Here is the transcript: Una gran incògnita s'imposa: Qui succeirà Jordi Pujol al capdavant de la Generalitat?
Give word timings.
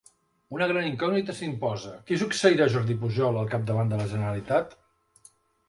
Una 0.55 0.67
gran 0.69 0.87
incògnita 0.87 1.35
s'imposa: 1.39 1.93
Qui 2.09 2.17
succeirà 2.23 2.69
Jordi 2.77 2.97
Pujol 3.05 3.39
al 3.45 3.53
capdavant 3.55 3.95
de 3.95 4.03
la 4.03 4.11
Generalitat? 4.17 4.77